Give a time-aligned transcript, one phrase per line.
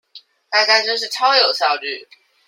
[0.49, 2.07] 大家真是超有效率